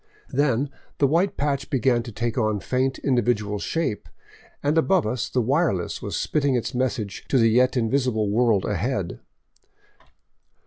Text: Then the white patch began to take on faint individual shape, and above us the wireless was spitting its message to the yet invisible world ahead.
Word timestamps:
Then 0.31 0.71
the 0.97 1.05
white 1.05 1.37
patch 1.37 1.69
began 1.69 2.01
to 2.01 2.11
take 2.11 2.35
on 2.35 2.59
faint 2.59 2.97
individual 2.97 3.59
shape, 3.59 4.09
and 4.63 4.75
above 4.75 5.05
us 5.05 5.29
the 5.29 5.43
wireless 5.43 6.01
was 6.01 6.17
spitting 6.17 6.55
its 6.55 6.73
message 6.73 7.25
to 7.29 7.37
the 7.37 7.51
yet 7.51 7.77
invisible 7.77 8.27
world 8.27 8.65
ahead. 8.65 9.19